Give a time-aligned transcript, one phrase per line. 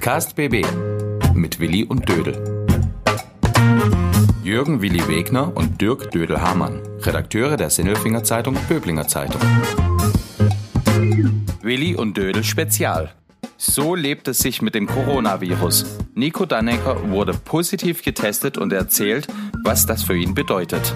[0.00, 0.64] Podcast BB
[1.34, 2.64] mit Willi und Dödel.
[4.42, 9.42] Jürgen Willi Wegner und Dirk Dödel-Hamann, Redakteure der Sinnelfinger Zeitung Böblinger Zeitung.
[11.60, 13.12] Willi und Dödel Spezial.
[13.58, 15.98] So lebt es sich mit dem Coronavirus.
[16.14, 19.28] Nico Dannecker wurde positiv getestet und erzählt,
[19.64, 20.94] was das für ihn bedeutet.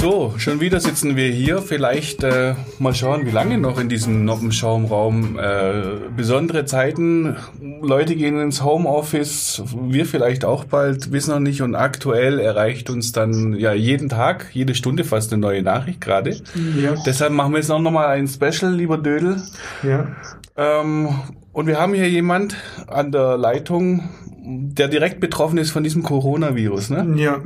[0.00, 1.60] So, schon wieder sitzen wir hier.
[1.60, 5.38] Vielleicht äh, mal schauen, wie lange noch in diesem Noppenschaumraum.
[5.38, 5.82] Äh,
[6.16, 7.36] besondere Zeiten.
[7.82, 9.62] Leute gehen ins Homeoffice.
[9.74, 11.60] Wir vielleicht auch bald, wissen noch nicht.
[11.60, 16.30] Und aktuell erreicht uns dann ja jeden Tag, jede Stunde fast eine neue Nachricht gerade.
[16.80, 16.94] Ja.
[17.04, 19.42] Deshalb machen wir jetzt noch mal ein Special, lieber Dödel.
[19.82, 20.08] Ja.
[20.56, 21.10] Ähm,
[21.52, 24.08] und wir haben hier jemand an der Leitung,
[24.42, 27.14] der direkt betroffen ist von diesem Coronavirus, ne?
[27.16, 27.40] Ja.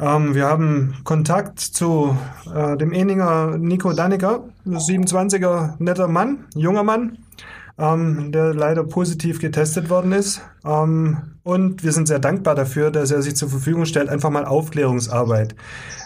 [0.00, 2.16] Ähm, wir haben Kontakt zu
[2.52, 7.18] äh, dem Eninger Nico Dannecker, 27er netter Mann, junger Mann,
[7.78, 10.42] ähm, der leider positiv getestet worden ist.
[10.64, 14.44] Ähm, und wir sind sehr dankbar dafür, dass er sich zur Verfügung stellt, einfach mal
[14.44, 15.54] Aufklärungsarbeit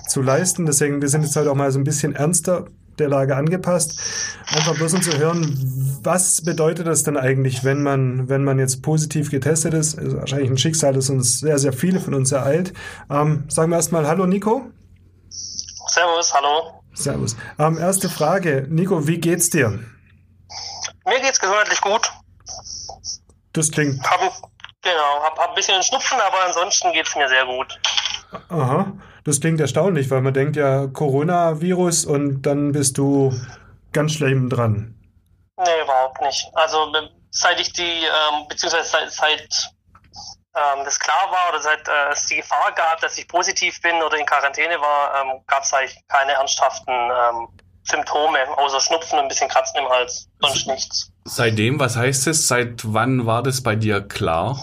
[0.09, 0.67] zu leisten.
[0.67, 2.67] Deswegen, wir sind jetzt heute auch mal so ein bisschen ernster
[3.03, 4.01] der Lage angepasst.
[4.47, 5.59] Einfach bloß um zu hören,
[6.03, 9.99] was bedeutet das denn eigentlich, wenn man, wenn man jetzt positiv getestet ist?
[9.99, 12.73] Also wahrscheinlich ein Schicksal, das uns sehr, sehr viele von uns ereilt.
[13.11, 14.71] Ähm, sagen wir erstmal Hallo Nico.
[15.89, 16.83] Servus, hallo.
[16.95, 17.37] Servus.
[17.59, 18.67] Ähm, erste Frage.
[18.69, 19.71] Nico, wie geht's dir?
[21.07, 22.11] Mir geht's gesundheitlich gut.
[23.53, 24.03] Das klingt.
[24.09, 24.21] Hab,
[24.83, 27.79] genau, hab, hab ein bisschen Schnupfen, aber ansonsten geht's mir sehr gut.
[28.49, 28.93] Aha.
[29.25, 33.33] Das klingt erstaunlich, weil man denkt ja Coronavirus und dann bist du
[33.93, 34.95] ganz schlimm dran.
[35.57, 36.51] Nee, überhaupt nicht.
[36.55, 36.93] Also
[37.31, 39.71] seit ich die, ähm, beziehungsweise seit, seit
[40.55, 44.03] ähm, das klar war oder seit äh, es die Gefahr gab, dass ich positiv bin
[44.03, 47.49] oder in Quarantäne war, ähm, gab es eigentlich keine ernsthaften ähm,
[47.85, 51.11] Symptome, außer Schnupfen und ein bisschen Kratzen im Hals, sonst nichts.
[51.25, 52.49] Seitdem, was heißt es?
[52.49, 54.61] Seit wann war das bei dir klar?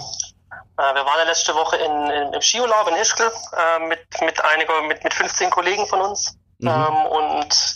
[0.80, 4.44] Äh, wir waren ja letzte Woche in, in, im Skiurlaub in Ischgl äh, mit, mit,
[4.44, 6.38] einiger, mit, mit 15 Kollegen von uns.
[6.60, 6.70] Mhm.
[6.70, 7.76] Ähm, und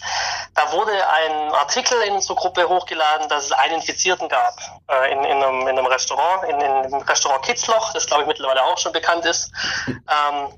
[0.56, 4.58] da wurde ein Artikel in unsere Gruppe hochgeladen, dass es einen Infizierten gab
[4.90, 8.28] äh, in, in, einem, in einem Restaurant, in, in dem Restaurant Kitzloch, das glaube ich
[8.28, 9.52] mittlerweile auch schon bekannt ist.
[9.88, 10.50] Ähm,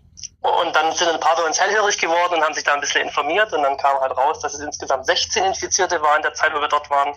[0.45, 3.01] und dann sind ein paar bei uns hellhörig geworden und haben sich da ein bisschen
[3.01, 6.53] informiert und dann kam halt raus, dass es insgesamt 16 Infizierte waren in der Zeit,
[6.53, 7.13] wo wir dort waren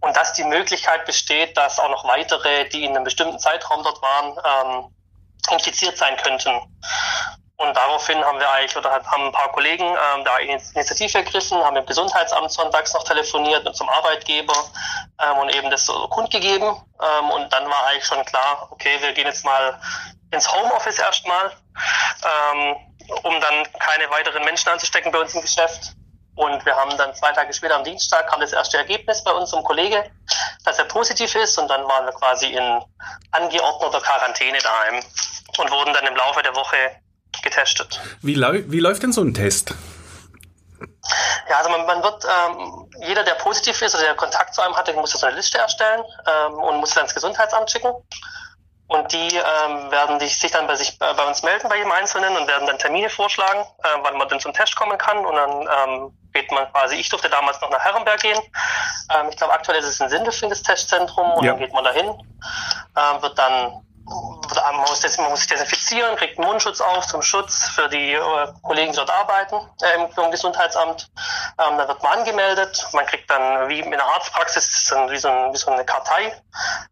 [0.00, 4.00] und dass die Möglichkeit besteht, dass auch noch weitere, die in einem bestimmten Zeitraum dort
[4.02, 4.94] waren, ähm,
[5.50, 6.60] infiziert sein könnten.
[7.60, 11.76] Und daraufhin haben wir eigentlich oder haben ein paar Kollegen ähm, da Initiative ergriffen, haben
[11.76, 14.54] im Gesundheitsamt sonntags noch telefoniert und zum Arbeitgeber
[15.20, 16.68] ähm, und eben das so kundgegeben.
[16.68, 19.80] Ähm, und dann war eigentlich schon klar, okay, wir gehen jetzt mal
[20.30, 21.50] ins Homeoffice erstmal,
[22.22, 22.76] ähm,
[23.22, 25.94] um dann keine weiteren Menschen anzustecken bei uns im Geschäft.
[26.34, 29.64] Und wir haben dann zwei Tage später am Dienstag kam das erste Ergebnis bei unserem
[29.64, 30.08] Kollege,
[30.64, 31.58] dass er positiv ist.
[31.58, 32.80] Und dann waren wir quasi in
[33.32, 35.02] angeordneter Quarantäne daheim
[35.56, 36.76] und wurden dann im Laufe der Woche
[37.42, 38.00] getestet.
[38.22, 39.74] Wie, wie läuft denn so ein Test?
[41.48, 44.76] Ja, also man, man wird, ähm, jeder, der positiv ist oder der Kontakt zu einem
[44.76, 47.92] hat, der muss so eine Liste erstellen ähm, und muss dann ins Gesundheitsamt schicken.
[48.88, 52.34] Und die ähm, werden sich dann bei sich äh, bei uns melden, bei jedem Einzelnen
[52.36, 55.26] und werden dann Termine vorschlagen, äh, wann man denn zum Test kommen kann.
[55.26, 58.40] Und dann ähm, geht man quasi, ich durfte damals noch nach Herrenberg gehen.
[59.14, 61.52] Ähm, ich glaube, aktuell ist es ein Sindelfing, das Testzentrum, und ja.
[61.52, 63.82] dann geht man dahin, ähm, wird dann
[64.72, 68.20] man muss, man muss sich desinfizieren, kriegt einen Mundschutz auf zum Schutz für die äh,
[68.62, 71.10] Kollegen, die dort arbeiten äh, im, Gesundheitsamt.
[71.58, 72.86] Ähm, dann wird man angemeldet.
[72.92, 76.26] Man kriegt dann wie in der Arztpraxis wie, so wie so eine Kartei,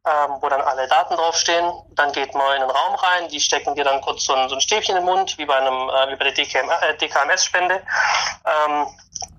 [0.06, 1.72] ähm, wo dann alle Daten draufstehen.
[1.91, 3.28] Dann geht man in den Raum rein.
[3.28, 5.88] Die stecken dir dann kurz so ein, so ein Stäbchen im Mund, wie bei einem
[5.88, 7.82] äh, wie bei der DKM, äh, DKMS-Spende.
[8.44, 8.86] Ähm,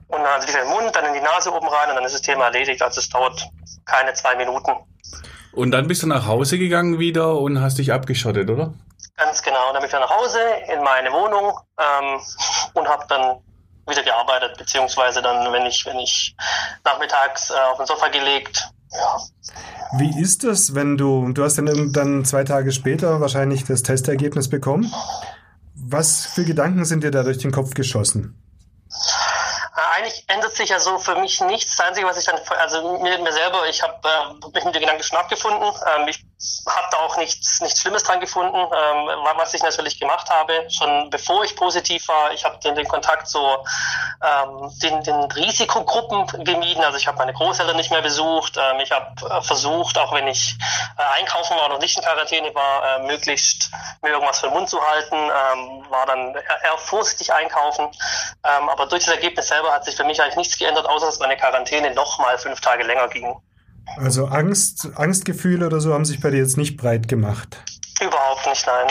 [0.10, 2.14] und dann also wieder im Mund, dann in die Nase oben rein und dann ist
[2.14, 2.82] das Thema erledigt.
[2.82, 3.46] Also es dauert
[3.86, 4.76] keine zwei Minuten.
[5.52, 8.74] Und dann bist du nach Hause gegangen wieder und hast dich abgeschottet, oder?
[9.16, 9.74] Ganz genau.
[9.74, 10.40] Dann bin ich wieder nach Hause
[10.72, 12.20] in meine Wohnung ähm,
[12.74, 13.38] und habe dann
[13.88, 16.36] wieder gearbeitet, beziehungsweise dann, wenn ich, wenn ich
[16.84, 18.70] nachmittags äh, auf den Sofa gelegt.
[18.92, 19.18] Ja.
[19.98, 24.50] Wie ist das, wenn du, du hast dann irgendwann zwei Tage später wahrscheinlich das Testergebnis
[24.50, 24.92] bekommen?
[25.76, 28.36] Was für Gedanken sind dir da durch den Kopf geschossen?
[30.28, 31.76] Ändert sich ja so für mich nichts.
[31.76, 34.82] Das Einzige, was ich dann, also mir, mir selber, ich habe äh, mich mit den
[34.82, 35.64] Gedanken schon abgefunden.
[35.96, 36.24] Ähm, ich
[36.68, 41.10] habe da auch nichts, nichts Schlimmes dran gefunden, ähm, was ich natürlich gemacht habe, schon
[41.10, 42.32] bevor ich positiv war.
[42.32, 43.66] Ich habe den, den Kontakt so
[44.24, 46.84] ähm, den, den Risikogruppen gemieden.
[46.84, 48.56] Also ich habe meine Großeltern nicht mehr besucht.
[48.58, 50.56] Ähm, ich habe äh, versucht, auch wenn ich
[50.98, 53.72] äh, einkaufen war und nicht in Quarantäne war, äh, möglichst
[54.04, 55.16] mir irgendwas für den Mund zu halten.
[55.16, 57.90] Ähm, war dann eher vorsichtig einkaufen.
[58.44, 61.20] Ähm, aber durch das Ergebnis selber hat sich für mich eigentlich nichts geändert, außer dass
[61.20, 63.42] meine Quarantäne noch mal fünf Tage länger ging.
[63.96, 67.58] Also Angst, Angstgefühle oder so haben sich bei dir jetzt nicht breit gemacht.
[68.00, 68.88] Überhaupt nicht, nein.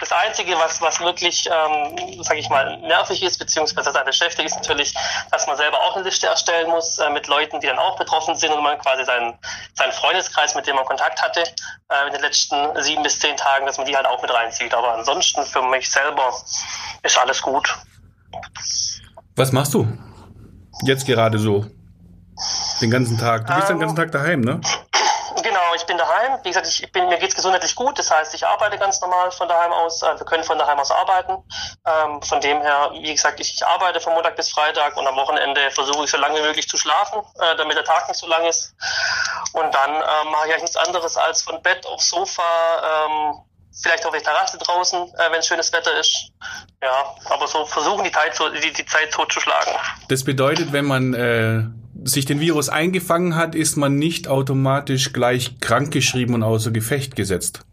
[0.00, 4.56] Das Einzige, was, was wirklich, ähm, sage ich mal, nervig ist, beziehungsweise eine beschäftigt, ist
[4.56, 4.94] natürlich,
[5.30, 8.34] dass man selber auch eine Liste erstellen muss äh, mit Leuten, die dann auch betroffen
[8.34, 9.38] sind und man quasi seinen,
[9.74, 13.64] seinen Freundeskreis, mit dem man Kontakt hatte, äh, in den letzten sieben bis zehn Tagen,
[13.64, 14.74] dass man die halt auch mit reinzieht.
[14.74, 16.34] Aber ansonsten für mich selber
[17.02, 17.78] ist alles gut.
[19.36, 19.88] Was machst du
[20.84, 21.66] jetzt gerade so?
[22.80, 23.46] Den ganzen Tag?
[23.46, 24.60] Du bist ähm, den ganzen Tag daheim, ne?
[25.42, 26.38] Genau, ich bin daheim.
[26.42, 27.98] Wie gesagt, ich bin, mir geht's gesundheitlich gut.
[27.98, 30.02] Das heißt, ich arbeite ganz normal von daheim aus.
[30.02, 31.44] Äh, wir können von daheim aus arbeiten.
[31.86, 35.16] Ähm, von dem her, wie gesagt, ich, ich, arbeite von Montag bis Freitag und am
[35.16, 38.26] Wochenende versuche ich so lange wie möglich zu schlafen, äh, damit der Tag nicht so
[38.26, 38.74] lang ist.
[39.52, 42.42] Und dann äh, mache ich eigentlich nichts anderes als von Bett aufs Sofa,
[43.06, 43.40] ähm,
[43.82, 46.30] vielleicht auf der Terrasse draußen, äh, wenn schönes Wetter ist.
[46.82, 49.74] Ja, aber so versuchen die Zeit, die, die Zeit totzuschlagen.
[50.08, 55.60] Das bedeutet, wenn man äh, sich den Virus eingefangen hat, ist man nicht automatisch gleich
[55.60, 57.64] krankgeschrieben und außer Gefecht gesetzt.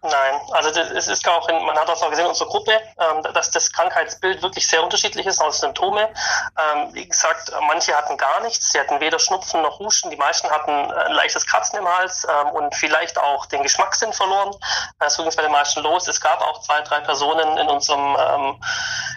[0.00, 3.22] Nein, also es ist auch, in, man hat das auch gesehen in unserer Gruppe, ähm,
[3.34, 6.08] dass das Krankheitsbild wirklich sehr unterschiedlich ist, aus Symptome.
[6.56, 10.48] Ähm, wie gesagt, manche hatten gar nichts, sie hatten weder Schnupfen noch Husten, die meisten
[10.50, 14.54] hatten ein leichtes Kratzen im Hals ähm, und vielleicht auch den Geschmackssinn verloren.
[15.00, 16.06] Das ging bei den meisten los.
[16.06, 18.62] Es gab auch zwei, drei Personen in unserem ähm,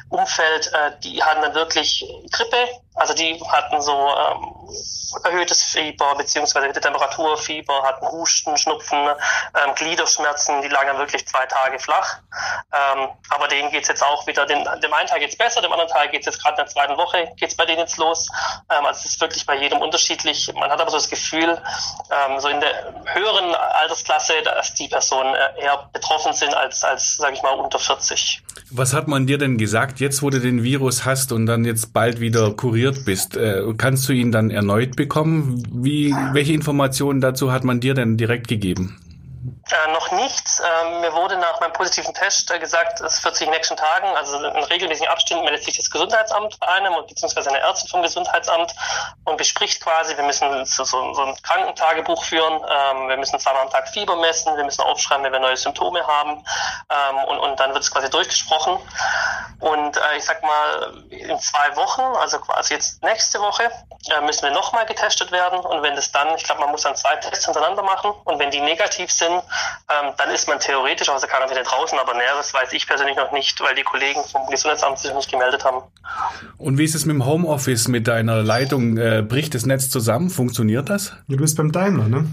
[0.10, 2.68] Umfeld, äh, die hatten dann wirklich Grippe,
[3.02, 4.54] also die hatten so ähm,
[5.24, 11.46] erhöhtes Fieber beziehungsweise erhöhte Temperatur, Fieber, hatten Husten, Schnupfen, ähm, Gliederschmerzen, die lagen wirklich zwei
[11.48, 12.20] Tage flach.
[12.72, 15.90] Ähm, aber denen geht's jetzt auch wieder, den, dem einen Teil geht's besser, dem anderen
[15.90, 18.30] Teil geht's jetzt gerade in der zweiten Woche, geht's bei denen jetzt los.
[18.70, 20.52] Ähm, also es ist wirklich bei jedem unterschiedlich.
[20.54, 21.60] Man hat aber so das Gefühl,
[22.12, 27.18] ähm, so in der höheren Altersklasse, dass die Personen äh, eher betroffen sind als, als
[27.18, 28.44] sage ich mal, unter 40.
[28.70, 31.94] Was hat man dir denn gesagt, jetzt wo du den Virus hast und dann jetzt
[31.94, 33.38] bald wieder kuriert bist?
[33.38, 35.64] Äh, kannst du ihn dann erneut bekommen?
[35.72, 38.98] Wie, welche Informationen dazu hat man dir denn direkt gegeben?
[39.72, 40.60] Äh, noch nichts.
[40.60, 43.78] Ähm, mir wurde nach meinem positiven Test äh, gesagt, es wird sich in den nächsten
[43.78, 48.02] Tagen, also in regelmäßigen Abständen, meldet sich das Gesundheitsamt bei einem beziehungsweise eine Ärztin vom
[48.02, 48.76] Gesundheitsamt
[49.24, 53.62] und bespricht quasi, wir müssen so, so, so ein Krankentagebuch führen, ähm, wir müssen zweimal
[53.62, 56.44] am Tag Fieber messen, wir müssen aufschreiben, wenn wir neue Symptome haben
[56.90, 58.78] ähm, und, und dann wird es quasi durchgesprochen.
[59.62, 63.72] Und äh, ich sag mal, in zwei Wochen, also quasi jetzt nächste Woche,
[64.10, 66.96] äh, müssen wir nochmal getestet werden und wenn das dann, ich glaube, man muss dann
[66.96, 69.42] zwei Tests hintereinander machen und wenn die negativ sind,
[69.90, 73.32] ähm, dann ist man theoretisch aus der Quarantäne draußen, aber Näheres weiß ich persönlich noch
[73.32, 75.84] nicht, weil die Kollegen vom Gesundheitsamt sich noch nicht gemeldet haben.
[76.58, 78.98] Und wie ist es mit dem Homeoffice, mit deiner Leitung?
[78.98, 80.30] Äh, bricht das Netz zusammen?
[80.30, 81.14] Funktioniert das?
[81.28, 82.26] Du bist beim Daimler, ne?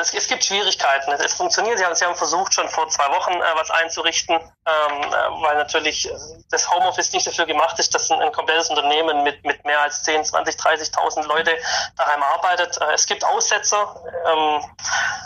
[0.00, 1.12] Also es, es gibt Schwierigkeiten.
[1.12, 1.78] Es, es, funktioniert.
[1.78, 5.56] Sie haben, Sie haben versucht, schon vor zwei Wochen äh, was einzurichten, ähm, äh, weil
[5.56, 6.10] natürlich
[6.50, 10.02] das Homeoffice nicht dafür gemacht ist, dass ein, ein komplettes Unternehmen mit, mit mehr als
[10.04, 11.52] 10, 20, 30.000 Leute
[11.96, 12.78] daheim arbeitet.
[12.80, 13.94] Äh, es gibt Aussetzer.
[14.26, 14.64] Ähm,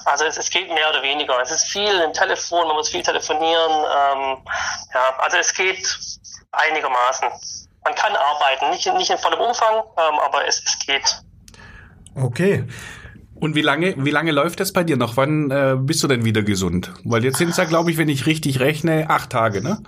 [0.05, 1.41] also es, es geht mehr oder weniger.
[1.41, 3.73] Es ist viel im Telefon, man muss viel telefonieren.
[3.73, 4.45] Ähm,
[4.93, 5.87] ja, also es geht
[6.51, 7.29] einigermaßen.
[7.85, 11.23] Man kann arbeiten, nicht, nicht in vollem Umfang, ähm, aber es, es geht.
[12.17, 12.67] Okay.
[13.45, 15.19] Und wie lange, wie lange läuft das bei dir noch?
[15.19, 16.91] Wann äh, bist du denn wieder gesund?
[17.05, 19.83] Weil jetzt sind es ja, glaube ich, wenn ich richtig rechne, acht Tage, ne?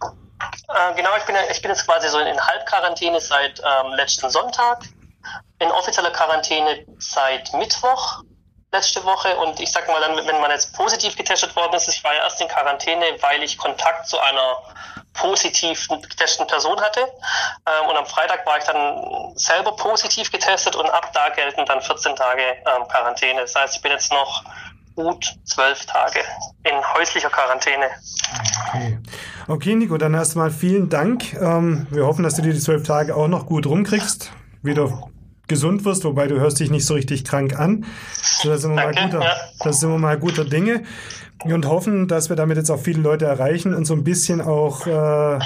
[0.00, 4.82] Äh, genau, ich bin, ich bin jetzt quasi so in Halbquarantäne seit ähm, letzten Sonntag,
[5.58, 8.22] in offizieller Quarantäne seit Mittwoch
[8.72, 12.02] letzte Woche und ich sag mal dann, wenn man jetzt positiv getestet worden ist, ich
[12.02, 14.56] war ja erst in Quarantäne, weil ich Kontakt zu einer
[15.12, 17.00] positiv getesteten Person hatte.
[17.66, 21.80] Ähm, und am Freitag war ich dann selber positiv getestet und ab da gelten dann
[21.80, 23.40] 14 Tage ähm, Quarantäne.
[23.40, 24.44] Das heißt, ich bin jetzt noch
[24.94, 26.20] gut zwölf Tage
[26.64, 27.86] in häuslicher Quarantäne.
[28.68, 28.98] Okay.
[29.46, 31.34] Okay, Nico, dann erstmal vielen Dank.
[31.34, 34.30] Ähm, wir hoffen, dass du dir die zwölf Tage auch noch gut rumkriegst,
[34.62, 35.10] wieder
[35.48, 37.84] gesund wirst, wobei du hörst dich nicht so richtig krank an.
[38.22, 39.36] So, das, sind Danke, mal guter, ja.
[39.60, 40.84] das sind wir mal guter Dinge
[41.44, 44.86] und hoffen, dass wir damit jetzt auch viele Leute erreichen und so ein bisschen auch
[44.86, 45.38] äh,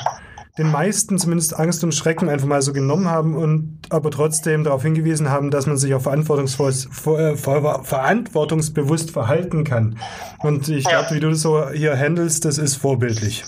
[0.59, 4.83] den meisten zumindest Angst und Schrecken einfach mal so genommen haben und aber trotzdem darauf
[4.83, 9.99] hingewiesen haben, dass man sich auch äh, verantwortungsbewusst verhalten kann.
[10.41, 13.45] Und ich glaube, wie du das so hier handelst, das ist vorbildlich.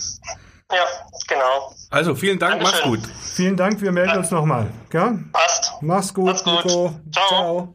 [0.71, 0.85] Ja,
[1.29, 1.75] genau.
[1.90, 2.90] Also vielen Dank, Dankeschön.
[2.93, 3.11] mach's gut.
[3.35, 4.69] Vielen Dank, wir melden uns nochmal.
[5.33, 5.73] Passt.
[5.81, 6.64] Mach's gut, Mach's gut.
[6.64, 6.95] Nico.
[7.12, 7.29] Ciao.
[7.29, 7.75] Ciao.